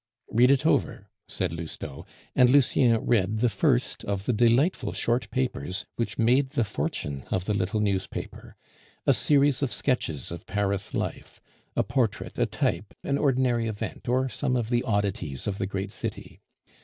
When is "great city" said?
15.67-16.41